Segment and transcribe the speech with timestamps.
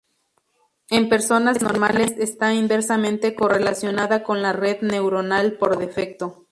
[0.89, 6.39] En personas normales, está inversamente correlacionada con la Red neuronal por defecto.